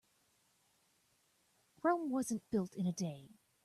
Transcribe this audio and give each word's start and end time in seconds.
Rome 1.83 2.09
wasn't 2.09 2.41
built 2.49 2.73
in 2.73 2.87
a 2.87 2.91
day. 2.91 3.29